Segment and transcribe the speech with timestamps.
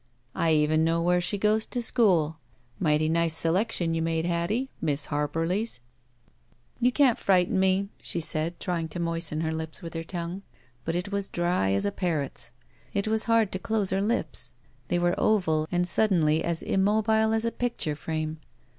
[0.33, 2.35] I even know where she goes to schocd.
[2.79, 5.79] Mighty nice selection you made, Hattie, Miss Harperly's."
[6.79, 10.41] "You can't frighten me," she said, trying to mois ten her lips with her tongue.
[10.85, 12.51] But it was dry as a parrot's.
[12.95, 14.53] It was hard to dose her lips.
[14.87, 18.39] They were oval and suddenly immobile as a picture frame.